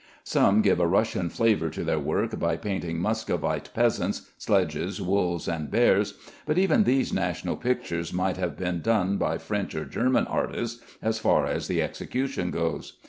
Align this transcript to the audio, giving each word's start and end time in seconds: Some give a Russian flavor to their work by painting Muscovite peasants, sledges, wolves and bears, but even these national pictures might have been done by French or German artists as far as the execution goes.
Some 0.23 0.63
give 0.63 0.79
a 0.79 0.87
Russian 0.87 1.29
flavor 1.29 1.69
to 1.69 1.83
their 1.83 1.99
work 1.99 2.39
by 2.39 2.57
painting 2.57 2.97
Muscovite 2.99 3.69
peasants, 3.75 4.31
sledges, 4.35 4.99
wolves 4.99 5.47
and 5.47 5.69
bears, 5.69 6.15
but 6.47 6.57
even 6.57 6.85
these 6.85 7.13
national 7.13 7.55
pictures 7.55 8.11
might 8.11 8.37
have 8.37 8.57
been 8.57 8.81
done 8.81 9.17
by 9.17 9.37
French 9.37 9.75
or 9.75 9.85
German 9.85 10.25
artists 10.25 10.83
as 11.03 11.19
far 11.19 11.45
as 11.45 11.67
the 11.67 11.83
execution 11.83 12.49
goes. 12.49 12.97